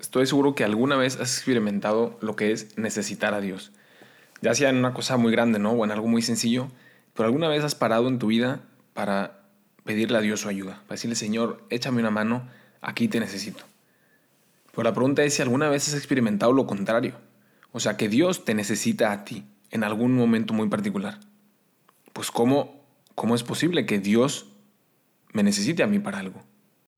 estoy 0.00 0.26
seguro 0.26 0.54
que 0.54 0.64
alguna 0.64 0.96
vez 0.96 1.16
has 1.16 1.36
experimentado 1.36 2.18
lo 2.20 2.36
que 2.36 2.52
es 2.52 2.76
necesitar 2.78 3.34
a 3.34 3.40
Dios. 3.40 3.72
Ya 4.40 4.54
sea 4.54 4.70
en 4.70 4.76
una 4.76 4.94
cosa 4.94 5.16
muy 5.16 5.32
grande, 5.32 5.58
¿no? 5.58 5.72
O 5.72 5.84
en 5.84 5.90
algo 5.90 6.06
muy 6.06 6.22
sencillo, 6.22 6.68
pero 7.14 7.26
alguna 7.26 7.48
vez 7.48 7.64
has 7.64 7.74
parado 7.74 8.08
en 8.08 8.18
tu 8.18 8.28
vida 8.28 8.60
para 8.94 9.40
pedirle 9.84 10.18
a 10.18 10.20
Dios 10.20 10.40
su 10.40 10.48
ayuda, 10.48 10.82
para 10.86 10.96
decirle, 10.96 11.16
Señor, 11.16 11.64
échame 11.70 12.00
una 12.00 12.10
mano, 12.10 12.48
aquí 12.80 13.08
te 13.08 13.20
necesito. 13.20 13.64
Pero 14.72 14.84
la 14.84 14.94
pregunta 14.94 15.24
es 15.24 15.34
si 15.34 15.42
alguna 15.42 15.68
vez 15.68 15.88
has 15.88 15.94
experimentado 15.94 16.52
lo 16.52 16.66
contrario, 16.66 17.14
o 17.72 17.80
sea, 17.80 17.96
que 17.96 18.08
Dios 18.08 18.44
te 18.44 18.54
necesita 18.54 19.12
a 19.12 19.24
ti 19.24 19.44
en 19.70 19.84
algún 19.84 20.14
momento 20.14 20.54
muy 20.54 20.68
particular. 20.68 21.18
Pues 22.12 22.30
¿cómo, 22.30 22.84
cómo 23.14 23.34
es 23.34 23.42
posible 23.42 23.86
que 23.86 23.98
Dios 23.98 24.46
me 25.32 25.42
necesite 25.42 25.82
a 25.82 25.86
mí 25.86 25.98
para 25.98 26.18
algo? 26.18 26.42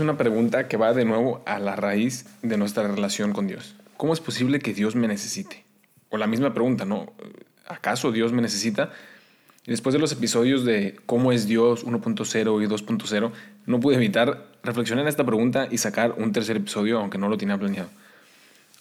Una 0.00 0.16
pregunta 0.16 0.68
que 0.68 0.76
va 0.76 0.92
de 0.92 1.04
nuevo 1.04 1.42
a 1.46 1.58
la 1.58 1.76
raíz 1.76 2.26
de 2.42 2.56
nuestra 2.56 2.86
relación 2.86 3.32
con 3.32 3.46
Dios. 3.46 3.76
¿Cómo 3.96 4.12
es 4.12 4.20
posible 4.20 4.58
que 4.58 4.72
Dios 4.72 4.96
me 4.96 5.08
necesite? 5.08 5.64
O 6.08 6.16
la 6.16 6.26
misma 6.26 6.54
pregunta, 6.54 6.84
¿no? 6.84 7.12
¿Acaso 7.66 8.12
Dios 8.12 8.32
me 8.32 8.42
necesita? 8.42 8.90
Después 9.66 9.92
de 9.92 9.98
los 9.98 10.10
episodios 10.12 10.64
de 10.64 10.98
cómo 11.06 11.32
es 11.32 11.46
Dios 11.46 11.86
1.0 11.86 12.62
y 12.62 12.66
2.0, 12.66 13.32
no 13.66 13.80
pude 13.80 13.96
evitar 13.96 14.46
reflexionar 14.62 15.04
en 15.04 15.08
esta 15.08 15.24
pregunta 15.24 15.68
y 15.70 15.78
sacar 15.78 16.14
un 16.16 16.32
tercer 16.32 16.56
episodio, 16.56 16.98
aunque 16.98 17.18
no 17.18 17.28
lo 17.28 17.36
tenía 17.36 17.58
planeado. 17.58 17.90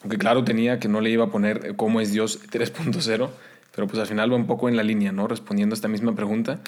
Aunque 0.01 0.17
claro 0.17 0.43
tenía 0.43 0.79
que 0.79 0.87
no 0.87 1.01
le 1.01 1.09
iba 1.09 1.25
a 1.25 1.29
poner 1.29 1.75
cómo 1.75 1.99
es 2.01 2.11
Dios 2.11 2.39
3.0, 2.49 3.29
pero 3.75 3.87
pues 3.87 3.99
al 3.99 4.07
final 4.07 4.31
va 4.31 4.35
un 4.35 4.47
poco 4.47 4.69
en 4.69 4.77
la 4.77 4.83
línea, 4.83 5.11
¿no? 5.11 5.27
Respondiendo 5.27 5.73
a 5.73 5.77
esta 5.77 5.87
misma 5.87 6.15
pregunta. 6.15 6.61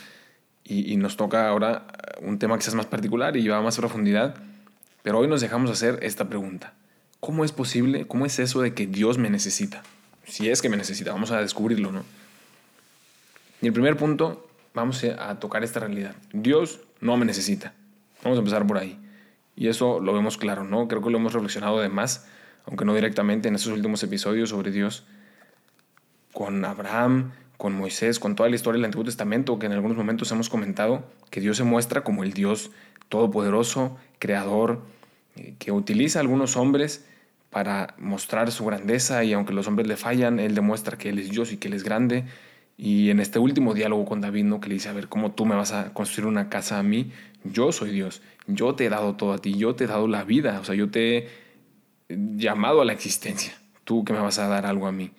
Y, 0.71 0.95
nos 0.95 1.17
toca 1.17 1.49
ahora 1.49 1.85
un 2.21 2.39
tema 2.39 2.57
quizás 2.57 2.75
más 2.75 2.85
particular 2.85 3.35
y 3.35 3.41
lleva 3.41 3.61
más 3.61 3.75
profundidad. 3.75 4.35
Pero 5.03 5.19
hoy 5.19 5.27
nos 5.27 5.41
dejamos 5.41 5.69
hacer 5.69 5.99
esta 6.01 6.29
pregunta. 6.29 6.73
¿Cómo 7.19 7.43
es 7.43 7.51
posible? 7.51 8.07
¿Cómo 8.07 8.25
es 8.25 8.39
eso 8.39 8.61
de 8.61 8.73
que 8.73 8.87
Dios 8.87 9.17
me 9.17 9.29
necesita? 9.29 9.83
Si 10.25 10.49
es 10.49 10.61
que 10.61 10.69
me 10.69 10.77
necesita, 10.77 11.11
vamos 11.11 11.31
a 11.31 11.41
descubrirlo, 11.41 11.91
¿no? 11.91 12.03
Y 13.61 13.67
el 13.67 13.73
primer 13.73 13.97
punto, 13.97 14.47
vamos 14.73 15.03
a 15.03 15.39
tocar 15.39 15.63
esta 15.63 15.81
realidad. 15.81 16.15
Dios 16.31 16.79
no 17.01 17.17
me 17.17 17.25
necesita. 17.25 17.73
Vamos 18.23 18.37
a 18.37 18.39
empezar 18.39 18.65
por 18.65 18.77
ahí. 18.77 18.97
Y 19.55 19.67
eso 19.67 19.99
lo 19.99 20.13
vemos 20.13 20.37
claro, 20.37 20.63
¿no? 20.63 20.87
Creo 20.87 21.01
que 21.01 21.09
lo 21.09 21.17
hemos 21.17 21.33
reflexionado 21.33 21.81
de 21.81 21.89
más, 21.89 22.27
aunque 22.65 22.85
no 22.85 22.95
directamente 22.95 23.49
en 23.49 23.55
estos 23.55 23.73
últimos 23.73 24.01
episodios 24.03 24.49
sobre 24.49 24.71
Dios, 24.71 25.03
con 26.31 26.63
Abraham, 26.63 27.31
con 27.61 27.75
Moisés, 27.75 28.17
con 28.17 28.35
toda 28.35 28.49
la 28.49 28.55
historia 28.55 28.79
del 28.79 28.85
Antiguo 28.85 29.05
Testamento, 29.05 29.59
que 29.59 29.67
en 29.67 29.73
algunos 29.73 29.95
momentos 29.95 30.31
hemos 30.31 30.49
comentado 30.49 31.03
que 31.29 31.39
Dios 31.39 31.57
se 31.57 31.63
muestra 31.63 32.03
como 32.03 32.23
el 32.23 32.33
Dios 32.33 32.71
todopoderoso, 33.07 33.99
creador, 34.17 34.81
eh, 35.35 35.53
que 35.59 35.71
utiliza 35.71 36.17
a 36.17 36.23
algunos 36.23 36.57
hombres 36.57 37.05
para 37.51 37.93
mostrar 37.99 38.51
su 38.51 38.65
grandeza 38.65 39.23
y 39.23 39.33
aunque 39.33 39.53
los 39.53 39.67
hombres 39.67 39.87
le 39.87 39.95
fallan, 39.95 40.39
Él 40.39 40.55
demuestra 40.55 40.97
que 40.97 41.09
Él 41.09 41.19
es 41.19 41.29
Dios 41.29 41.53
y 41.53 41.57
que 41.57 41.67
Él 41.67 41.75
es 41.75 41.83
grande. 41.83 42.25
Y 42.77 43.11
en 43.11 43.19
este 43.19 43.37
último 43.37 43.75
diálogo 43.75 44.05
con 44.05 44.21
David, 44.21 44.45
¿no? 44.45 44.59
que 44.59 44.67
le 44.67 44.73
dice, 44.73 44.89
a 44.89 44.93
ver, 44.93 45.07
¿cómo 45.07 45.33
tú 45.33 45.45
me 45.45 45.53
vas 45.53 45.71
a 45.71 45.93
construir 45.93 46.25
una 46.25 46.49
casa 46.49 46.79
a 46.79 46.83
mí? 46.83 47.11
Yo 47.43 47.71
soy 47.71 47.91
Dios, 47.91 48.23
yo 48.47 48.73
te 48.73 48.87
he 48.87 48.89
dado 48.89 49.15
todo 49.17 49.33
a 49.33 49.37
ti, 49.37 49.53
yo 49.55 49.75
te 49.75 49.83
he 49.83 49.87
dado 49.87 50.07
la 50.07 50.23
vida, 50.23 50.59
o 50.59 50.65
sea, 50.65 50.73
yo 50.73 50.89
te 50.89 51.15
he 51.15 51.29
llamado 52.09 52.81
a 52.81 52.85
la 52.85 52.93
existencia, 52.93 53.53
tú 53.83 54.03
que 54.03 54.13
me 54.13 54.19
vas 54.19 54.39
a 54.39 54.47
dar 54.47 54.65
algo 54.65 54.87
a 54.87 54.91
mí. 54.91 55.11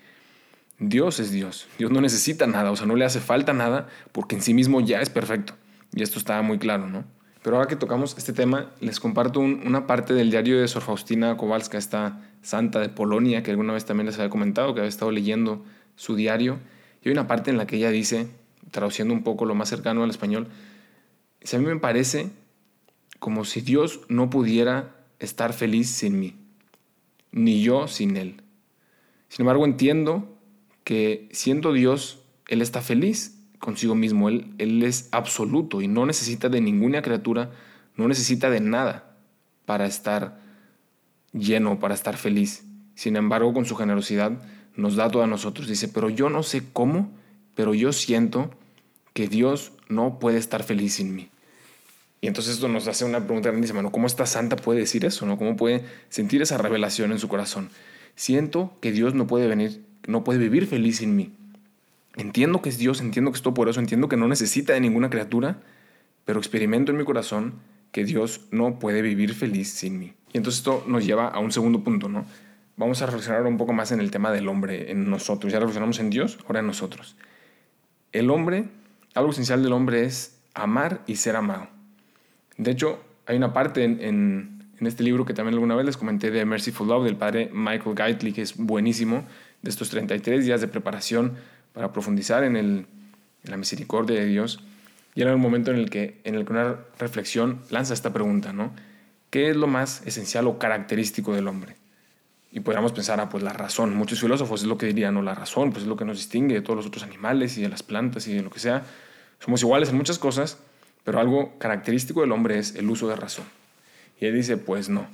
Dios 0.82 1.20
es 1.20 1.30
Dios. 1.30 1.68
Dios 1.78 1.92
no 1.92 2.00
necesita 2.00 2.48
nada, 2.48 2.72
o 2.72 2.76
sea, 2.76 2.86
no 2.86 2.96
le 2.96 3.04
hace 3.04 3.20
falta 3.20 3.52
nada 3.52 3.86
porque 4.10 4.34
en 4.34 4.42
sí 4.42 4.52
mismo 4.52 4.80
ya 4.80 5.00
es 5.00 5.10
perfecto. 5.10 5.54
Y 5.94 6.02
esto 6.02 6.18
está 6.18 6.42
muy 6.42 6.58
claro, 6.58 6.88
¿no? 6.88 7.04
Pero 7.42 7.56
ahora 7.56 7.68
que 7.68 7.76
tocamos 7.76 8.16
este 8.18 8.32
tema, 8.32 8.70
les 8.80 8.98
comparto 8.98 9.38
una 9.38 9.86
parte 9.86 10.12
del 10.12 10.30
diario 10.30 10.60
de 10.60 10.66
Sor 10.66 10.82
Faustina 10.82 11.36
Kowalska, 11.36 11.78
esta 11.78 12.20
santa 12.42 12.80
de 12.80 12.88
Polonia, 12.88 13.44
que 13.44 13.52
alguna 13.52 13.72
vez 13.72 13.84
también 13.84 14.06
les 14.06 14.16
había 14.16 14.28
comentado, 14.28 14.74
que 14.74 14.80
había 14.80 14.88
estado 14.88 15.12
leyendo 15.12 15.64
su 15.94 16.16
diario. 16.16 16.58
Y 17.02 17.08
hay 17.08 17.12
una 17.12 17.28
parte 17.28 17.50
en 17.50 17.58
la 17.58 17.66
que 17.66 17.76
ella 17.76 17.90
dice, 17.90 18.28
traduciendo 18.72 19.14
un 19.14 19.22
poco 19.22 19.44
lo 19.44 19.54
más 19.54 19.68
cercano 19.68 20.02
al 20.02 20.10
español, 20.10 20.48
a 21.52 21.58
mí 21.58 21.64
me 21.64 21.78
parece 21.78 22.30
como 23.20 23.44
si 23.44 23.60
Dios 23.60 24.00
no 24.08 24.30
pudiera 24.30 24.96
estar 25.20 25.52
feliz 25.52 25.90
sin 25.90 26.18
mí, 26.18 26.36
ni 27.30 27.62
yo 27.62 27.86
sin 27.86 28.16
Él. 28.16 28.42
Sin 29.28 29.42
embargo, 29.42 29.64
entiendo 29.64 30.31
que 30.84 31.28
siendo 31.32 31.72
Dios, 31.72 32.20
Él 32.48 32.62
está 32.62 32.80
feliz 32.80 33.38
consigo 33.58 33.94
mismo. 33.94 34.28
Él, 34.28 34.52
él 34.58 34.82
es 34.82 35.08
absoluto 35.12 35.80
y 35.80 35.88
no 35.88 36.04
necesita 36.04 36.48
de 36.48 36.60
ninguna 36.60 37.00
criatura, 37.00 37.50
no 37.96 38.08
necesita 38.08 38.50
de 38.50 38.60
nada 38.60 39.16
para 39.64 39.86
estar 39.86 40.40
lleno, 41.32 41.78
para 41.78 41.94
estar 41.94 42.16
feliz. 42.16 42.64
Sin 42.94 43.16
embargo, 43.16 43.54
con 43.54 43.64
su 43.64 43.76
generosidad 43.76 44.32
nos 44.76 44.96
da 44.96 45.10
todo 45.10 45.22
a 45.22 45.26
nosotros. 45.26 45.68
Dice, 45.68 45.88
pero 45.88 46.10
yo 46.10 46.28
no 46.28 46.42
sé 46.42 46.62
cómo, 46.72 47.10
pero 47.54 47.74
yo 47.74 47.92
siento 47.92 48.50
que 49.12 49.28
Dios 49.28 49.72
no 49.88 50.18
puede 50.18 50.38
estar 50.38 50.62
feliz 50.62 50.94
sin 50.94 51.14
mí. 51.14 51.28
Y 52.20 52.28
entonces 52.28 52.54
esto 52.54 52.68
nos 52.68 52.86
hace 52.86 53.04
una 53.04 53.24
pregunta 53.24 53.50
grandísima, 53.50 53.82
¿no? 53.82 53.90
¿Cómo 53.90 54.06
esta 54.06 54.26
santa 54.26 54.56
puede 54.56 54.80
decir 54.80 55.04
eso? 55.04 55.26
¿no? 55.26 55.36
¿Cómo 55.38 55.56
puede 55.56 55.84
sentir 56.08 56.40
esa 56.40 56.56
revelación 56.56 57.10
en 57.12 57.18
su 57.18 57.28
corazón? 57.28 57.70
Siento 58.14 58.76
que 58.80 58.92
Dios 58.92 59.14
no 59.14 59.26
puede 59.26 59.48
venir 59.48 59.84
no 60.06 60.24
puede 60.24 60.38
vivir 60.38 60.66
feliz 60.66 60.98
sin 60.98 61.16
mí. 61.16 61.32
Entiendo 62.16 62.60
que 62.60 62.68
es 62.68 62.78
Dios, 62.78 63.00
entiendo 63.00 63.30
que 63.30 63.36
es 63.36 63.42
todo 63.42 63.54
por 63.54 63.68
eso, 63.68 63.80
entiendo 63.80 64.08
que 64.08 64.16
no 64.16 64.28
necesita 64.28 64.74
de 64.74 64.80
ninguna 64.80 65.10
criatura, 65.10 65.60
pero 66.24 66.38
experimento 66.38 66.92
en 66.92 66.98
mi 66.98 67.04
corazón 67.04 67.54
que 67.90 68.04
Dios 68.04 68.46
no 68.50 68.78
puede 68.78 69.02
vivir 69.02 69.34
feliz 69.34 69.70
sin 69.70 69.98
mí. 69.98 70.14
Y 70.32 70.38
entonces 70.38 70.60
esto 70.60 70.84
nos 70.86 71.04
lleva 71.04 71.28
a 71.28 71.38
un 71.38 71.52
segundo 71.52 71.84
punto, 71.84 72.08
¿no? 72.08 72.26
Vamos 72.76 73.02
a 73.02 73.06
reflexionar 73.06 73.46
un 73.46 73.58
poco 73.58 73.72
más 73.72 73.92
en 73.92 74.00
el 74.00 74.10
tema 74.10 74.30
del 74.32 74.48
hombre, 74.48 74.90
en 74.90 75.08
nosotros. 75.08 75.52
Ya 75.52 75.58
reflexionamos 75.58 76.00
en 76.00 76.10
Dios, 76.10 76.38
ahora 76.46 76.60
en 76.60 76.66
nosotros. 76.66 77.16
El 78.12 78.30
hombre, 78.30 78.64
algo 79.14 79.30
esencial 79.30 79.62
del 79.62 79.72
hombre 79.72 80.04
es 80.04 80.38
amar 80.54 81.02
y 81.06 81.16
ser 81.16 81.36
amado. 81.36 81.68
De 82.56 82.70
hecho, 82.70 83.02
hay 83.26 83.36
una 83.36 83.52
parte 83.52 83.84
en, 83.84 84.60
este 84.80 85.04
libro 85.04 85.24
que 85.24 85.32
también 85.32 85.54
alguna 85.54 85.76
vez 85.76 85.86
les 85.86 85.96
comenté 85.96 86.32
de 86.32 86.44
Merciful 86.44 86.88
Love 86.88 87.04
del 87.04 87.16
padre 87.16 87.50
Michael 87.52 87.94
Gaitley, 87.94 88.32
que 88.32 88.42
es 88.42 88.56
buenísimo, 88.56 89.24
de 89.62 89.70
estos 89.70 89.90
33 89.90 90.44
días 90.44 90.60
de 90.60 90.68
preparación 90.68 91.34
para 91.72 91.92
profundizar 91.92 92.44
en, 92.44 92.56
el, 92.56 92.86
la 93.44 93.56
misericordia 93.56 94.20
de 94.20 94.26
Dios. 94.26 94.60
Y 95.14 95.22
era 95.22 95.34
un 95.34 95.40
momento 95.40 95.70
en 95.70 95.78
el, 95.78 95.90
que, 95.90 96.20
en 96.24 96.34
el 96.34 96.44
que 96.44 96.52
una 96.52 96.76
reflexión 96.98 97.60
lanza 97.70 97.94
esta 97.94 98.12
pregunta, 98.12 98.52
¿no? 98.52 98.72
¿Qué 99.30 99.50
es 99.50 99.56
lo 99.56 99.66
más 99.66 100.06
esencial 100.06 100.46
o 100.46 100.58
característico 100.58 101.34
del 101.34 101.48
hombre? 101.48 101.76
Y 102.50 102.60
podríamos 102.60 102.92
pensar, 102.92 103.18
ah, 103.20 103.28
pues 103.28 103.42
la 103.42 103.52
razón. 103.52 103.94
Muchos 103.94 104.20
filósofos 104.20 104.62
es 104.62 104.66
lo 104.66 104.76
que 104.76 104.86
dirían, 104.86 105.14
no, 105.14 105.22
la 105.22 105.34
razón, 105.34 105.70
pues 105.70 105.84
es 105.84 105.88
lo 105.88 105.96
que 105.96 106.04
nos 106.04 106.18
distingue 106.18 106.54
de 106.54 106.60
todos 106.60 106.76
los 106.76 106.86
otros 106.86 107.04
animales 107.04 107.56
y 107.56 107.62
de 107.62 107.68
las 107.68 107.82
plantas 107.82 108.26
y 108.28 108.34
de 108.34 108.42
lo 108.42 108.50
que 108.50 108.60
sea. 108.60 108.84
Somos 109.38 109.62
iguales 109.62 109.88
en 109.88 109.96
muchas 109.96 110.18
cosas, 110.18 110.58
pero 111.04 111.18
algo 111.18 111.58
característico 111.58 112.20
del 112.20 112.32
hombre 112.32 112.58
es 112.58 112.74
el 112.74 112.90
uso 112.90 113.08
de 113.08 113.16
razón. 113.16 113.46
Y 114.20 114.26
él 114.26 114.34
dice, 114.34 114.58
pues 114.58 114.88
no 114.88 115.06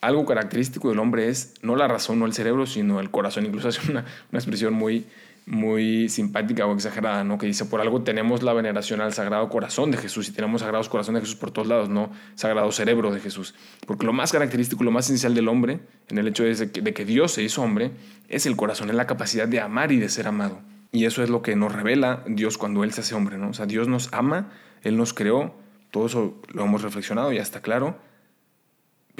algo 0.00 0.24
característico 0.24 0.88
del 0.88 0.98
hombre 0.98 1.28
es 1.28 1.54
no 1.62 1.76
la 1.76 1.88
razón, 1.88 2.18
no 2.18 2.26
el 2.26 2.32
cerebro, 2.32 2.66
sino 2.66 3.00
el 3.00 3.10
corazón. 3.10 3.46
Incluso 3.46 3.68
hace 3.68 3.90
una, 3.90 4.04
una 4.30 4.38
expresión 4.38 4.72
muy, 4.74 5.06
muy 5.46 6.08
simpática 6.08 6.66
o 6.66 6.74
exagerada, 6.74 7.24
¿no? 7.24 7.36
Que 7.36 7.46
dice, 7.46 7.64
por 7.64 7.80
algo 7.80 8.02
tenemos 8.02 8.42
la 8.42 8.52
veneración 8.52 9.00
al 9.00 9.12
Sagrado 9.12 9.48
Corazón 9.48 9.90
de 9.90 9.98
Jesús 9.98 10.28
y 10.28 10.32
tenemos 10.32 10.60
Sagrados 10.60 10.88
Corazón 10.88 11.16
de 11.16 11.20
Jesús 11.20 11.36
por 11.36 11.50
todos 11.50 11.68
lados, 11.68 11.88
no 11.88 12.10
Sagrado 12.34 12.70
Cerebro 12.72 13.12
de 13.12 13.20
Jesús. 13.20 13.54
Porque 13.86 14.06
lo 14.06 14.12
más 14.12 14.32
característico, 14.32 14.84
lo 14.84 14.90
más 14.90 15.06
esencial 15.06 15.34
del 15.34 15.48
hombre, 15.48 15.80
en 16.08 16.18
el 16.18 16.28
hecho 16.28 16.44
de 16.44 16.70
que, 16.70 16.80
de 16.80 16.94
que 16.94 17.04
Dios 17.04 17.32
se 17.32 17.42
hizo 17.42 17.62
hombre, 17.62 17.90
es 18.28 18.46
el 18.46 18.56
corazón, 18.56 18.88
es 18.90 18.94
la 18.94 19.06
capacidad 19.06 19.48
de 19.48 19.60
amar 19.60 19.92
y 19.92 19.98
de 19.98 20.08
ser 20.08 20.28
amado. 20.28 20.60
Y 20.92 21.04
eso 21.04 21.22
es 21.22 21.30
lo 21.30 21.42
que 21.42 21.56
nos 21.56 21.72
revela 21.72 22.24
Dios 22.26 22.58
cuando 22.58 22.84
Él 22.84 22.92
se 22.92 23.00
hace 23.02 23.14
hombre, 23.14 23.36
¿no? 23.36 23.50
O 23.50 23.54
sea, 23.54 23.66
Dios 23.66 23.88
nos 23.88 24.12
ama, 24.12 24.50
Él 24.82 24.96
nos 24.96 25.14
creó, 25.14 25.54
todo 25.90 26.06
eso 26.06 26.40
lo 26.52 26.64
hemos 26.64 26.82
reflexionado, 26.82 27.32
ya 27.32 27.42
está 27.42 27.60
claro, 27.60 27.96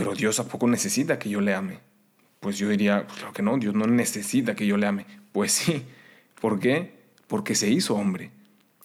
pero 0.00 0.14
Dios 0.14 0.41
a 0.41 0.49
poco 0.49 0.67
necesita 0.67 1.19
que 1.19 1.29
yo 1.29 1.41
le 1.41 1.55
ame. 1.55 1.79
Pues 2.41 2.58
yo 2.58 2.69
diría, 2.69 3.06
pues 3.06 3.19
claro 3.19 3.32
que 3.32 3.43
no, 3.43 3.58
Dios 3.58 3.75
no 3.75 3.87
necesita 3.87 4.55
que 4.56 4.67
yo 4.67 4.76
le 4.76 4.87
ame. 4.87 5.06
Pues 5.32 5.52
sí. 5.52 5.85
¿Por 6.41 6.58
qué? 6.58 7.00
porque 7.31 7.55
se 7.55 7.70
hizo 7.70 7.94
hombre. 7.94 8.32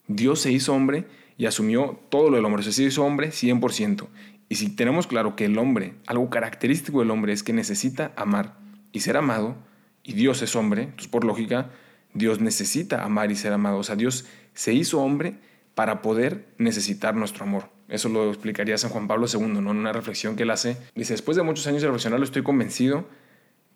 Dios 0.08 0.40
se 0.40 0.52
hizo 0.52 0.72
hombre 0.72 1.06
y 1.36 1.48
asumió 1.48 2.00
todo 2.10 2.30
lo 2.30 2.36
del 2.36 2.46
hombre. 2.46 2.62
se 2.62 2.84
hizo 2.84 3.04
hombre 3.04 3.30
100%. 3.30 4.08
Y 4.48 4.56
si 4.56 4.70
tenemos 4.70 5.08
claro 5.08 5.36
que 5.36 5.46
el 5.46 5.58
hombre, 5.58 5.96
algo 6.06 6.30
característico 6.30 7.00
del 7.00 7.10
hombre 7.10 7.34
es 7.34 7.42
que 7.42 7.54
necesita 7.54 8.14
amar 8.16 8.56
y 8.92 9.00
ser 9.00 9.18
amado, 9.18 9.56
y 10.04 10.14
Dios 10.14 10.44
es 10.44 10.56
hombre, 10.56 10.84
entonces 10.84 11.08
por 11.08 11.26
lógica, 11.26 11.72
Dios 12.14 12.40
necesita 12.40 13.04
amar 13.04 13.32
y 13.32 13.36
ser 13.36 13.52
amado. 13.52 13.80
O 13.80 13.84
sea, 13.84 13.96
Dios 13.96 14.28
se 14.54 14.74
hizo 14.74 15.02
hombre 15.02 15.40
para 15.74 16.04
poder 16.04 16.48
necesitar 16.60 17.16
nuestro 17.16 17.46
amor. 17.46 17.72
Eso 17.88 18.10
lo 18.10 18.30
explicaría 18.30 18.78
San 18.78 18.90
Juan 18.90 19.08
Pablo 19.08 19.28
II, 19.32 19.48
¿no? 19.48 19.72
en 19.72 19.78
una 19.78 19.94
reflexión 19.94 20.36
que 20.36 20.44
él 20.44 20.50
hace. 20.50 20.78
Dice, 20.96 21.14
después 21.14 21.38
de 21.38 21.44
muchos 21.44 21.68
años 21.68 21.82
de 21.82 21.88
reflexionarlo, 21.88 22.26
estoy 22.26 22.44
convencido 22.44 23.06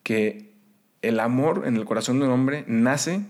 que 0.03 0.53
el 1.01 1.19
amor 1.19 1.63
en 1.65 1.75
el 1.75 1.85
corazón 1.85 2.19
de 2.19 2.25
un 2.25 2.31
hombre 2.31 2.65
nace 2.67 3.21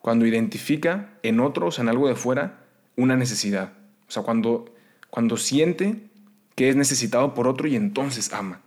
cuando 0.00 0.26
identifica 0.26 1.10
en 1.22 1.40
otros, 1.40 1.78
en 1.78 1.88
algo 1.88 2.08
de 2.08 2.14
fuera, 2.14 2.60
una 2.96 3.16
necesidad. 3.16 3.72
O 4.06 4.10
sea, 4.10 4.22
cuando, 4.22 4.74
cuando 5.10 5.36
siente 5.36 6.08
que 6.54 6.68
es 6.68 6.76
necesitado 6.76 7.34
por 7.34 7.48
otro 7.48 7.68
y 7.68 7.76
entonces 7.76 8.32
ama. 8.32 8.60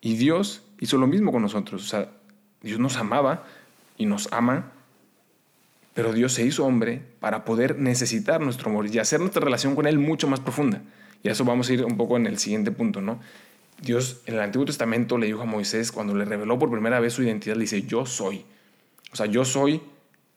Y 0.00 0.16
Dios 0.16 0.62
hizo 0.80 0.98
lo 0.98 1.06
mismo 1.06 1.32
con 1.32 1.42
nosotros. 1.42 1.82
O 1.82 1.86
sea, 1.86 2.10
Dios 2.62 2.78
nos 2.80 2.96
amaba 2.96 3.44
y 3.96 4.06
nos 4.06 4.32
ama, 4.32 4.72
pero 5.94 6.12
Dios 6.12 6.32
se 6.32 6.44
hizo 6.44 6.64
hombre 6.64 7.02
para 7.20 7.44
poder 7.44 7.78
necesitar 7.78 8.40
nuestro 8.40 8.70
amor 8.70 8.86
y 8.86 8.98
hacer 8.98 9.20
nuestra 9.20 9.44
relación 9.44 9.74
con 9.74 9.86
Él 9.86 9.98
mucho 9.98 10.26
más 10.28 10.40
profunda. 10.40 10.82
Y 11.24 11.30
eso 11.30 11.44
vamos 11.44 11.68
a 11.68 11.72
ir 11.72 11.84
un 11.84 11.96
poco 11.96 12.16
en 12.16 12.26
el 12.26 12.38
siguiente 12.38 12.70
punto, 12.70 13.00
¿no? 13.00 13.18
Dios 13.82 14.22
en 14.26 14.34
el 14.34 14.40
Antiguo 14.40 14.66
Testamento 14.66 15.18
le 15.18 15.26
dijo 15.26 15.42
a 15.42 15.46
Moisés, 15.46 15.90
cuando 15.90 16.14
le 16.14 16.24
reveló 16.24 16.58
por 16.58 16.70
primera 16.70 17.00
vez 17.00 17.14
su 17.14 17.24
identidad, 17.24 17.56
le 17.56 17.62
dice, 17.62 17.82
yo 17.82 18.06
soy. 18.06 18.44
O 19.12 19.16
sea, 19.16 19.26
yo 19.26 19.44
soy 19.44 19.82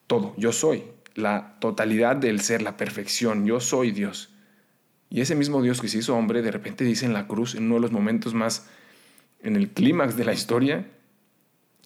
todo, 0.08 0.34
yo 0.38 0.52
soy 0.52 0.84
la 1.18 1.58
totalidad 1.60 2.16
del 2.16 2.42
ser, 2.42 2.62
la 2.62 2.78
perfección, 2.78 3.46
yo 3.46 3.60
soy 3.60 3.92
Dios. 3.92 4.30
Y 5.10 5.22
ese 5.22 5.36
mismo 5.36 5.62
Dios 5.62 5.82
que 5.82 5.88
se 5.88 5.98
hizo 5.98 6.16
hombre, 6.16 6.42
de 6.42 6.52
repente 6.52 6.84
dice 6.84 7.06
en 7.06 7.14
la 7.14 7.28
cruz, 7.28 7.56
en 7.56 7.66
uno 7.66 7.76
de 7.76 7.82
los 7.82 7.92
momentos 7.92 8.34
más, 8.34 8.68
en 9.42 9.56
el 9.56 9.70
clímax 9.70 10.16
de 10.16 10.26
la 10.26 10.34
historia, 10.34 10.86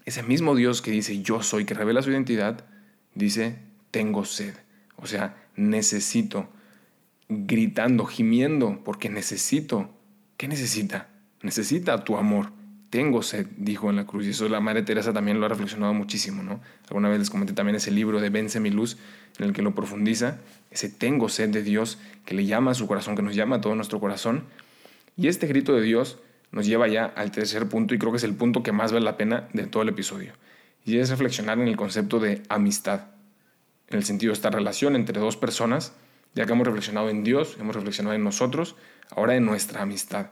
ese 0.05 0.21
mismo 0.23 0.55
Dios 0.55 0.81
que 0.81 0.91
dice 0.91 1.21
yo 1.21 1.41
soy, 1.43 1.65
que 1.65 1.73
revela 1.73 2.01
su 2.01 2.11
identidad, 2.11 2.65
dice 3.15 3.59
tengo 3.91 4.25
sed. 4.25 4.55
O 4.97 5.07
sea, 5.07 5.35
necesito, 5.55 6.49
gritando, 7.51 8.05
gimiendo, 8.05 8.81
porque 8.85 9.09
necesito. 9.09 9.89
¿Qué 10.37 10.47
necesita? 10.47 11.09
Necesita 11.41 12.03
tu 12.05 12.15
amor. 12.15 12.53
Tengo 12.89 13.21
sed, 13.21 13.45
dijo 13.57 13.89
en 13.89 13.97
la 13.97 14.05
cruz. 14.05 14.25
Y 14.25 14.29
eso 14.29 14.47
la 14.47 14.61
Madre 14.61 14.83
Teresa 14.83 15.11
también 15.11 15.39
lo 15.39 15.45
ha 15.45 15.49
reflexionado 15.49 15.93
muchísimo, 15.93 16.43
¿no? 16.43 16.61
Alguna 16.87 17.09
vez 17.09 17.19
les 17.19 17.29
comenté 17.29 17.51
también 17.53 17.75
ese 17.75 17.91
libro 17.91 18.21
de 18.21 18.29
Vence 18.29 18.61
mi 18.61 18.69
luz, 18.69 18.97
en 19.37 19.45
el 19.45 19.53
que 19.53 19.61
lo 19.61 19.75
profundiza, 19.75 20.39
ese 20.71 20.87
tengo 20.87 21.27
sed 21.27 21.49
de 21.49 21.61
Dios 21.61 21.99
que 22.25 22.35
le 22.35 22.45
llama 22.45 22.71
a 22.71 22.73
su 22.73 22.87
corazón, 22.87 23.15
que 23.15 23.21
nos 23.21 23.35
llama 23.35 23.57
a 23.57 23.61
todo 23.61 23.75
nuestro 23.75 23.99
corazón. 23.99 24.45
Y 25.17 25.27
este 25.27 25.47
grito 25.47 25.73
de 25.75 25.81
Dios 25.81 26.19
nos 26.51 26.65
lleva 26.65 26.87
ya 26.87 27.05
al 27.05 27.31
tercer 27.31 27.67
punto 27.67 27.93
y 27.93 27.99
creo 27.99 28.11
que 28.11 28.17
es 28.17 28.23
el 28.23 28.35
punto 28.35 28.63
que 28.63 28.71
más 28.71 28.93
vale 28.93 29.03
la 29.03 29.17
pena 29.17 29.49
de 29.51 29.67
todo 29.67 29.83
el 29.83 29.89
episodio. 29.89 30.33
Y 30.85 30.97
es 30.97 31.09
reflexionar 31.09 31.59
en 31.59 31.67
el 31.67 31.75
concepto 31.75 32.19
de 32.19 32.43
amistad, 32.47 33.07
en 33.89 33.97
el 33.97 34.05
sentido 34.05 34.31
de 34.31 34.35
esta 34.35 34.49
relación 34.49 34.95
entre 34.95 35.19
dos 35.19 35.37
personas, 35.37 35.93
ya 36.33 36.45
que 36.45 36.53
hemos 36.53 36.65
reflexionado 36.65 37.09
en 37.09 37.23
Dios, 37.23 37.57
hemos 37.59 37.75
reflexionado 37.75 38.15
en 38.15 38.23
nosotros, 38.23 38.75
ahora 39.09 39.35
en 39.35 39.45
nuestra 39.45 39.81
amistad. 39.81 40.27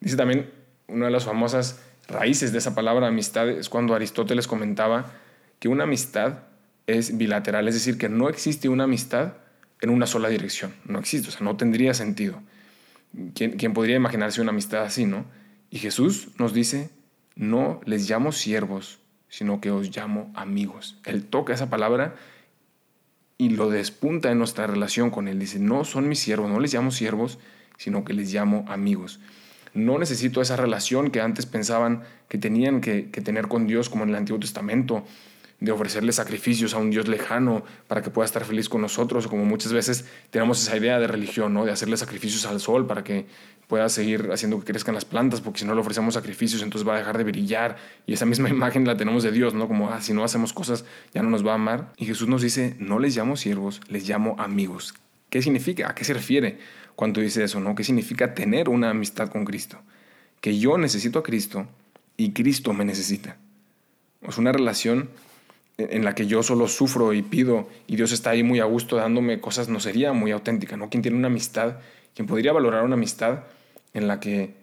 Dice 0.00 0.16
también 0.16 0.50
una 0.88 1.06
de 1.06 1.12
las 1.12 1.24
famosas 1.24 1.80
raíces 2.08 2.52
de 2.52 2.58
esa 2.58 2.74
palabra 2.74 3.08
amistad 3.08 3.48
es 3.48 3.68
cuando 3.68 3.94
Aristóteles 3.94 4.46
comentaba 4.46 5.12
que 5.58 5.68
una 5.68 5.84
amistad 5.84 6.40
es 6.86 7.16
bilateral, 7.16 7.66
es 7.68 7.74
decir, 7.74 7.98
que 7.98 8.08
no 8.08 8.28
existe 8.28 8.68
una 8.68 8.84
amistad 8.84 9.34
en 9.80 9.90
una 9.90 10.06
sola 10.06 10.28
dirección, 10.28 10.74
no 10.84 10.98
existe, 10.98 11.28
o 11.28 11.32
sea, 11.32 11.42
no 11.42 11.56
tendría 11.56 11.94
sentido. 11.94 12.40
¿Quién, 13.34 13.72
podría 13.72 13.96
imaginarse 13.96 14.40
una 14.40 14.50
amistad 14.50 14.82
así, 14.82 15.06
no? 15.06 15.24
Y 15.70 15.78
Jesús 15.78 16.28
nos 16.38 16.52
dice, 16.52 16.90
no 17.34 17.80
les 17.84 18.08
llamo 18.08 18.30
siervos, 18.32 19.00
sino 19.28 19.60
que 19.60 19.70
os 19.70 19.94
llamo 19.94 20.30
amigos. 20.34 20.98
Él 21.04 21.24
toca 21.24 21.54
esa 21.54 21.70
palabra 21.70 22.14
y 23.38 23.50
lo 23.50 23.68
despunta 23.68 24.30
en 24.30 24.38
nuestra 24.38 24.66
relación 24.66 25.10
con 25.10 25.28
Él. 25.28 25.38
Dice, 25.38 25.58
no 25.58 25.84
son 25.84 26.08
mis 26.08 26.18
siervos, 26.18 26.50
no 26.50 26.60
les 26.60 26.72
llamo 26.72 26.90
siervos, 26.90 27.38
sino 27.76 28.04
que 28.04 28.14
les 28.14 28.32
llamo 28.32 28.64
amigos. 28.68 29.20
No 29.74 29.98
necesito 29.98 30.40
esa 30.40 30.56
relación 30.56 31.10
que 31.10 31.20
antes 31.20 31.44
pensaban 31.44 32.02
que 32.28 32.38
tenían 32.38 32.80
que, 32.80 33.10
que 33.10 33.20
tener 33.20 33.48
con 33.48 33.66
Dios, 33.66 33.90
como 33.90 34.04
en 34.04 34.10
el 34.10 34.16
Antiguo 34.16 34.40
Testamento, 34.40 35.04
de 35.60 35.72
ofrecerle 35.72 36.12
sacrificios 36.12 36.74
a 36.74 36.78
un 36.78 36.90
Dios 36.90 37.08
lejano 37.08 37.64
para 37.88 38.02
que 38.02 38.10
pueda 38.10 38.26
estar 38.26 38.44
feliz 38.44 38.68
con 38.68 38.82
nosotros, 38.82 39.26
como 39.26 39.44
muchas 39.44 39.72
veces 39.72 40.04
tenemos 40.30 40.62
esa 40.62 40.76
idea 40.76 40.98
de 40.98 41.06
religión, 41.06 41.54
¿no? 41.54 41.64
de 41.64 41.72
hacerle 41.72 41.96
sacrificios 41.96 42.44
al 42.46 42.60
sol 42.60 42.86
para 42.86 43.02
que 43.02 43.26
pueda 43.66 43.88
seguir 43.88 44.28
haciendo 44.32 44.58
que 44.60 44.66
crezcan 44.66 44.94
las 44.94 45.04
plantas, 45.04 45.40
porque 45.40 45.60
si 45.60 45.64
no 45.64 45.74
le 45.74 45.80
ofrecemos 45.80 46.14
sacrificios 46.14 46.62
entonces 46.62 46.86
va 46.86 46.94
a 46.94 46.98
dejar 46.98 47.16
de 47.18 47.24
brillar, 47.24 47.76
y 48.06 48.12
esa 48.12 48.26
misma 48.26 48.48
imagen 48.50 48.86
la 48.86 48.96
tenemos 48.96 49.22
de 49.22 49.32
Dios, 49.32 49.54
¿no? 49.54 49.66
como 49.66 49.90
ah, 49.90 50.00
si 50.00 50.12
no 50.12 50.24
hacemos 50.24 50.52
cosas 50.52 50.84
ya 51.14 51.22
no 51.22 51.30
nos 51.30 51.44
va 51.44 51.52
a 51.52 51.54
amar, 51.54 51.92
y 51.96 52.04
Jesús 52.04 52.28
nos 52.28 52.42
dice, 52.42 52.76
no 52.78 52.98
les 52.98 53.16
llamo 53.16 53.36
siervos, 53.36 53.80
les 53.88 54.08
llamo 54.08 54.36
amigos. 54.38 54.94
¿Qué 55.30 55.42
significa? 55.42 55.90
¿A 55.90 55.94
qué 55.94 56.04
se 56.04 56.14
refiere 56.14 56.58
cuando 56.94 57.20
dice 57.20 57.42
eso? 57.42 57.60
¿no? 57.60 57.74
¿Qué 57.74 57.82
significa 57.82 58.34
tener 58.34 58.68
una 58.68 58.90
amistad 58.90 59.28
con 59.28 59.44
Cristo? 59.44 59.80
Que 60.40 60.58
yo 60.58 60.78
necesito 60.78 61.18
a 61.18 61.22
Cristo 61.22 61.66
y 62.16 62.32
Cristo 62.32 62.72
me 62.72 62.84
necesita. 62.84 63.36
Es 64.22 64.38
una 64.38 64.52
relación 64.52 65.10
en 65.78 66.04
la 66.04 66.14
que 66.14 66.26
yo 66.26 66.42
solo 66.42 66.68
sufro 66.68 67.12
y 67.12 67.22
pido 67.22 67.68
y 67.86 67.96
Dios 67.96 68.12
está 68.12 68.30
ahí 68.30 68.42
muy 68.42 68.60
a 68.60 68.64
gusto 68.64 68.96
dándome 68.96 69.40
cosas, 69.40 69.68
no 69.68 69.80
sería 69.80 70.12
muy 70.12 70.30
auténtica, 70.32 70.76
¿no? 70.76 70.88
Quien 70.88 71.02
tiene 71.02 71.18
una 71.18 71.28
amistad, 71.28 71.76
quien 72.14 72.26
podría 72.26 72.52
valorar 72.52 72.84
una 72.84 72.94
amistad 72.94 73.40
en 73.92 74.08
la 74.08 74.20
que 74.20 74.54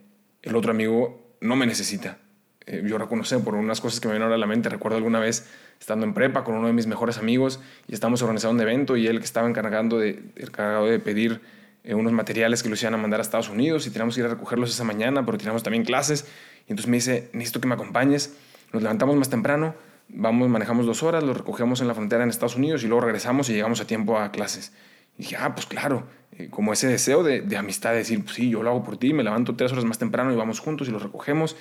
el 0.42 0.56
otro 0.56 0.72
amigo 0.72 1.36
no 1.40 1.56
me 1.56 1.66
necesita. 1.66 2.18
Eh, 2.66 2.84
yo 2.86 2.98
reconozco 2.98 3.40
por 3.44 3.56
unas 3.56 3.82
cosas 3.82 4.00
que 4.00 4.08
me 4.08 4.14
vienen 4.14 4.24
ahora 4.24 4.36
a 4.36 4.40
la 4.40 4.48
mente, 4.48 4.70
recuerdo 4.70 4.98
alguna 4.98 5.20
vez 5.20 5.50
estando 5.80 6.06
en 6.06 6.14
prepa 6.14 6.44
con 6.44 6.56
uno 6.56 6.68
de 6.68 6.74
mis 6.74 6.88
mejores 6.88 7.18
amigos 7.18 7.60
y 7.88 7.94
estábamos 7.94 8.22
organizando 8.22 8.56
un 8.56 8.62
evento 8.62 8.96
y 8.96 9.08
él 9.08 9.20
que 9.20 9.26
estaba 9.26 9.50
encargando 9.50 10.00
de, 10.00 10.22
encargado 10.38 10.86
de 10.86 10.98
pedir 11.00 11.42
eh, 11.84 11.94
unos 11.94 12.14
materiales 12.14 12.64
que 12.64 12.70
los 12.70 12.82
iban 12.82 12.94
a 12.94 12.98
mandar 12.98 13.20
a 13.20 13.24
Estados 13.24 13.50
Unidos 13.50 13.86
y 13.86 13.90
teníamos 13.90 14.16
que 14.16 14.22
ir 14.22 14.28
a 14.28 14.30
recogerlos 14.30 14.70
esa 14.70 14.86
mañana, 14.86 15.26
pero 15.26 15.38
teníamos 15.38 15.62
también 15.62 15.84
clases 15.84 16.26
y 16.68 16.72
entonces 16.72 16.88
me 16.88 16.98
dice, 16.98 17.30
necesito 17.34 17.60
que 17.60 17.68
me 17.68 17.74
acompañes, 17.74 18.34
nos 18.72 18.82
levantamos 18.82 19.18
más 19.18 19.30
temprano, 19.30 19.76
vamos, 20.14 20.50
manejamos 20.50 20.86
dos 20.86 21.04
horas, 21.04 21.24
lo 21.24 21.34
recogemos 21.34 21.82
en 21.82 21.88
la 21.88 21.94
frontera 21.94 22.24
en 22.24 22.30
Estados 22.30 22.56
Unidos 22.56 22.84
y 22.84 22.88
luego 22.88 23.02
regresamos 23.02 23.50
y 23.50 23.54
llegamos 23.54 23.82
a 23.82 23.88
tiempo 23.88 24.18
a 24.18 24.32
clases. 24.32 24.74
Y 25.18 25.24
dije, 25.24 25.36
ah, 25.38 25.54
pues 25.54 25.66
claro, 25.66 26.08
eh, 26.38 26.50
como 26.50 26.74
ese 26.74 26.88
deseo 26.88 27.24
de, 27.24 27.42
de, 27.42 27.58
amistad, 27.58 27.92
de 27.92 27.98
decir, 27.98 28.24
pues 28.24 28.36
sí, 28.36 28.50
yo 28.50 28.64
lo 28.64 28.70
hago 28.70 28.84
por 28.84 28.98
ti, 28.98 29.14
me 29.14 29.24
levanto 29.24 29.56
tres 29.56 29.72
horas 29.72 29.86
más 29.86 29.98
temprano 29.98 30.32
y 30.32 30.36
vamos 30.36 30.60
juntos 30.60 30.88
y 30.88 30.92
lo 30.92 31.00
recogemos 31.00 31.56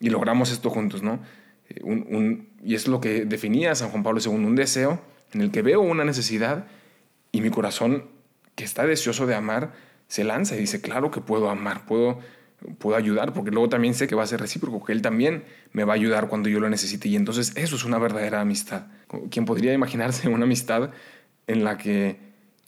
y 0.00 0.10
logramos 0.10 0.50
esto 0.50 0.70
juntos, 0.70 1.02
¿no? 1.02 1.20
Eh, 1.68 1.80
un, 1.82 2.48
y 2.62 2.74
es 2.74 2.88
lo 2.88 3.00
que 3.00 3.24
definía 3.24 3.74
San 3.74 3.90
Juan 3.90 4.02
Pablo 4.02 4.20
II, 4.24 4.32
un 4.32 4.56
deseo 4.56 5.00
en 5.32 5.42
el 5.42 5.50
que 5.50 5.62
veo 5.62 5.80
una 5.80 6.04
necesidad 6.04 6.66
y 7.32 7.40
mi 7.40 7.50
corazón, 7.50 8.06
que 8.54 8.64
está 8.64 8.86
deseoso 8.86 9.26
de 9.26 9.34
amar, 9.34 9.72
se 10.08 10.24
lanza 10.24 10.56
y 10.56 10.60
dice, 10.60 10.80
claro 10.80 11.10
que 11.10 11.20
puedo 11.20 11.50
amar, 11.50 11.84
puedo 11.86 12.18
puedo 12.78 12.96
ayudar, 12.96 13.32
porque 13.32 13.50
luego 13.50 13.68
también 13.68 13.94
sé 13.94 14.08
que 14.08 14.14
va 14.14 14.24
a 14.24 14.26
ser 14.26 14.40
recíproco, 14.40 14.84
que 14.84 14.92
él 14.92 15.02
también 15.02 15.44
me 15.72 15.84
va 15.84 15.92
a 15.92 15.96
ayudar 15.96 16.28
cuando 16.28 16.48
yo 16.48 16.60
lo 16.60 16.68
necesite. 16.68 17.08
Y 17.08 17.16
entonces 17.16 17.52
eso 17.56 17.76
es 17.76 17.84
una 17.84 17.98
verdadera 17.98 18.40
amistad. 18.40 18.86
¿Quién 19.30 19.44
podría 19.44 19.72
imaginarse 19.72 20.28
una 20.28 20.44
amistad 20.44 20.90
en 21.46 21.64
la 21.64 21.78
que 21.78 22.18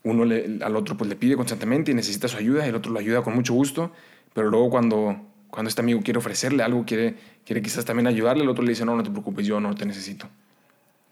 uno 0.02 0.22
al 0.22 0.76
otro 0.76 0.96
pues, 0.96 1.10
le 1.10 1.16
pide 1.16 1.36
constantemente 1.36 1.90
y 1.90 1.94
necesita 1.94 2.28
su 2.28 2.38
ayuda, 2.38 2.66
el 2.66 2.74
otro 2.74 2.92
lo 2.92 2.98
ayuda 2.98 3.22
con 3.22 3.34
mucho 3.34 3.52
gusto, 3.52 3.92
pero 4.32 4.48
luego 4.48 4.70
cuando, 4.70 5.20
cuando 5.50 5.68
este 5.68 5.82
amigo 5.82 6.00
quiere 6.02 6.18
ofrecerle 6.18 6.62
algo, 6.62 6.84
quiere, 6.86 7.16
quiere 7.44 7.60
quizás 7.60 7.84
también 7.84 8.06
ayudarle, 8.06 8.44
el 8.44 8.48
otro 8.48 8.64
le 8.64 8.70
dice, 8.70 8.84
no, 8.84 8.96
no 8.96 9.02
te 9.02 9.10
preocupes, 9.10 9.46
yo 9.46 9.60
no 9.60 9.74
te 9.74 9.84
necesito. 9.84 10.28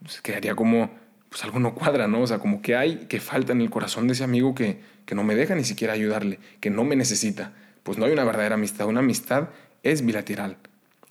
Entonces 0.00 0.22
quedaría 0.22 0.54
como, 0.54 0.90
pues 1.28 1.44
algo 1.44 1.58
no 1.58 1.74
cuadra, 1.74 2.08
¿no? 2.08 2.22
O 2.22 2.26
sea, 2.26 2.38
como 2.38 2.62
que 2.62 2.76
hay, 2.76 3.06
que 3.08 3.20
falta 3.20 3.52
en 3.52 3.60
el 3.60 3.68
corazón 3.68 4.06
de 4.06 4.14
ese 4.14 4.24
amigo 4.24 4.54
que, 4.54 4.80
que 5.04 5.14
no 5.14 5.24
me 5.24 5.34
deja 5.34 5.54
ni 5.54 5.64
siquiera 5.64 5.92
ayudarle, 5.92 6.38
que 6.60 6.70
no 6.70 6.84
me 6.84 6.96
necesita 6.96 7.52
pues 7.88 7.96
no 7.96 8.04
hay 8.04 8.12
una 8.12 8.24
verdadera 8.24 8.56
amistad. 8.56 8.86
Una 8.86 9.00
amistad 9.00 9.48
es 9.82 10.04
bilateral. 10.04 10.58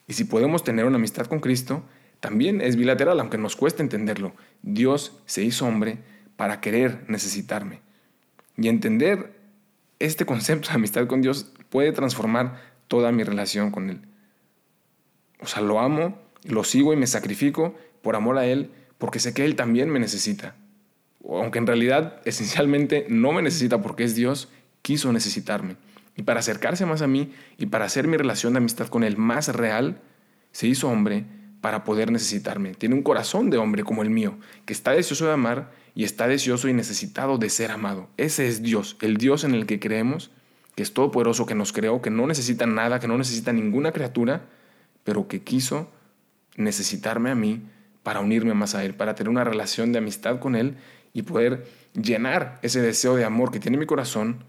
Y 0.08 0.14
si 0.14 0.26
podemos 0.26 0.64
tener 0.64 0.86
una 0.86 0.98
amistad 0.98 1.26
con 1.26 1.40
Cristo, 1.40 1.84
también 2.20 2.62
es 2.62 2.76
bilateral, 2.76 3.20
aunque 3.20 3.40
nos 3.40 3.56
cueste 3.56 3.82
entenderlo. 3.82 4.36
Dios 4.62 5.20
se 5.26 5.42
hizo 5.42 5.66
hombre 5.66 5.98
para 6.36 6.62
querer 6.62 7.04
necesitarme. 7.08 7.80
Y 8.58 8.68
entender 8.68 9.34
este 9.98 10.28
concepto 10.28 10.70
de 10.70 10.76
amistad 10.76 11.08
con 11.08 11.24
Dios 11.24 11.52
puede 11.70 11.94
transformar 11.94 12.62
toda 12.88 13.12
mi 13.12 13.24
relación 13.24 13.72
con 13.72 13.90
Él. 13.90 14.02
O 15.40 15.48
sea, 15.48 15.64
lo 15.64 15.80
amo, 15.80 16.20
lo 16.44 16.64
sigo 16.64 16.94
y 16.94 16.96
me 16.96 17.08
sacrifico 17.08 17.74
por 18.04 18.16
amor 18.16 18.38
a 18.38 18.46
Él, 18.46 18.70
porque 19.00 19.20
sé 19.20 19.34
que 19.34 19.46
Él 19.46 19.56
también 19.56 19.90
me 19.90 19.98
necesita. 19.98 20.54
Aunque 21.28 21.58
en 21.58 21.66
realidad 21.66 22.22
esencialmente 22.26 23.08
no 23.10 23.32
me 23.32 23.42
necesita 23.42 23.82
porque 23.82 24.04
es 24.04 24.14
Dios, 24.14 24.50
quiso 24.84 25.12
necesitarme. 25.12 25.76
Y 26.18 26.24
para 26.24 26.42
acercarse 26.42 26.86
más 26.86 27.02
a 27.02 27.08
mí 27.08 27.32
y 27.58 27.68
para 27.68 27.86
hacer 27.86 28.08
mi 28.08 28.18
relación 28.18 28.54
de 28.54 28.58
amistad 28.58 28.88
con 28.88 29.04
Él 29.04 29.18
más 29.18 29.48
real, 29.50 30.02
se 30.52 30.68
hizo 30.68 30.90
hombre 30.90 31.26
para 31.62 31.84
poder 31.84 32.12
necesitarme. 32.12 32.74
Tiene 32.74 32.96
un 32.96 33.04
corazón 33.04 33.50
de 33.50 33.58
hombre 33.58 33.84
como 33.84 34.02
el 34.02 34.10
mío, 34.10 34.38
que 34.66 34.74
está 34.74 34.92
deseoso 34.92 35.28
de 35.28 35.34
amar 35.34 35.72
y 35.96 36.04
está 36.04 36.28
deseoso 36.28 36.68
y 36.68 36.74
necesitado 36.74 37.38
de 37.38 37.50
ser 37.50 37.72
amado. 37.72 38.10
Ese 38.18 38.48
es 38.48 38.62
Dios, 38.62 38.98
el 39.02 39.18
Dios 39.18 39.44
en 39.44 39.54
el 39.54 39.66
que 39.66 39.80
creemos, 39.80 40.32
que 40.76 40.84
es 40.84 40.94
todopoderoso, 40.94 41.46
que 41.46 41.56
nos 41.56 41.72
creó, 41.72 42.02
que 42.02 42.10
no 42.10 42.28
necesita 42.28 42.66
nada, 42.66 43.00
que 43.00 43.08
no 43.08 43.18
necesita 43.18 43.54
ninguna 43.54 43.92
criatura, 43.92 44.46
pero 45.04 45.28
que 45.28 45.42
quiso 45.42 45.92
necesitarme 46.56 47.30
a 47.30 47.36
mí 47.36 47.62
para 48.04 48.20
unirme 48.20 48.54
más 48.54 48.76
a 48.76 48.84
Él, 48.84 48.94
para 48.96 49.16
tener 49.16 49.30
una 49.30 49.44
relación 49.44 49.92
de 49.92 50.00
amistad 50.00 50.40
con 50.40 50.56
Él 50.56 50.78
y 51.14 51.24
poder 51.24 51.68
llenar 51.94 52.60
ese 52.62 52.82
deseo 52.82 53.16
de 53.16 53.26
amor 53.26 53.52
que 53.52 53.60
tiene 53.60 53.78
mi 53.78 53.86
corazón 53.86 54.44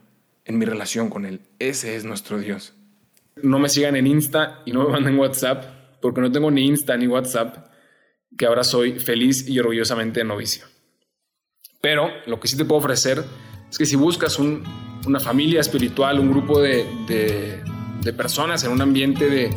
en 0.48 0.58
mi 0.58 0.64
relación 0.64 1.10
con 1.10 1.26
Él. 1.26 1.42
Ese 1.60 1.94
es 1.94 2.04
nuestro 2.04 2.38
Dios. 2.38 2.74
No 3.36 3.60
me 3.60 3.68
sigan 3.68 3.94
en 3.94 4.08
Insta 4.08 4.62
y 4.64 4.72
no 4.72 4.84
me 4.84 4.92
manden 4.92 5.18
WhatsApp, 5.18 5.64
porque 6.00 6.20
no 6.20 6.32
tengo 6.32 6.50
ni 6.50 6.66
Insta 6.66 6.96
ni 6.96 7.06
WhatsApp, 7.06 7.68
que 8.36 8.46
ahora 8.46 8.64
soy 8.64 8.98
feliz 8.98 9.48
y 9.48 9.60
orgullosamente 9.60 10.24
novicio. 10.24 10.64
Pero 11.80 12.10
lo 12.26 12.40
que 12.40 12.48
sí 12.48 12.56
te 12.56 12.64
puedo 12.64 12.80
ofrecer 12.80 13.22
es 13.70 13.78
que 13.78 13.86
si 13.86 13.94
buscas 13.94 14.38
una 14.38 15.20
familia 15.20 15.60
espiritual, 15.60 16.18
un 16.18 16.30
grupo 16.30 16.60
de, 16.60 17.62
personas 18.16 18.64
en 18.64 18.72
un 18.72 18.80
ambiente 18.80 19.28
de, 19.28 19.50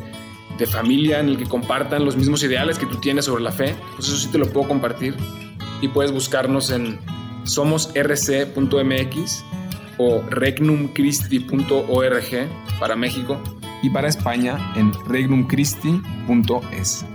de, 0.58 0.68
familia 0.68 1.22
en 1.22 1.30
el 1.30 1.38
que 1.38 1.46
compartan 1.46 2.04
los 2.04 2.18
mismos 2.18 2.44
ideales 2.44 2.78
que 2.78 2.86
tú 2.86 3.00
tienes 3.00 3.24
sobre 3.26 3.44
la 3.44 3.54
fe, 3.54 3.76
pues 3.96 4.10
eso 4.10 4.18
sí 4.18 4.30
te 4.30 4.38
lo 4.38 4.46
puedo 4.48 4.68
compartir. 4.68 5.16
Y 5.80 5.88
puedes 5.88 6.12
buscarnos 6.12 6.70
en 6.70 7.00
somosrc.mx 7.46 9.46
regnumchristi.org 10.30 12.50
para 12.80 12.96
México 12.96 13.42
y 13.82 13.90
para 13.90 14.08
España 14.08 14.72
en 14.76 14.94
regnumchristi.es. 15.08 17.06